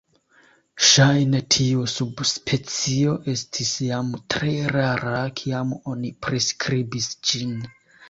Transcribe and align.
Ŝajne 0.85 1.41
tiu 1.55 1.83
subspecio 1.97 3.15
estis 3.35 3.75
jam 3.91 4.11
tre 4.35 4.57
rara 4.75 5.23
kiam 5.45 5.79
oni 5.97 6.17
priskribis 6.27 7.17
ĝin. 7.31 7.59